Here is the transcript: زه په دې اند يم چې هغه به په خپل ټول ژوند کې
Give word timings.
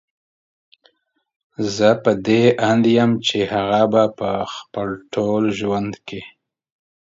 زه 1.75 1.89
په 2.03 2.11
دې 2.25 2.43
اند 2.69 2.85
يم 2.97 3.11
چې 3.27 3.39
هغه 3.53 3.81
به 3.91 4.03
په 4.19 4.29
خپل 4.55 4.89
ټول 5.13 5.43
ژوند 5.59 5.93
کې 6.07 6.21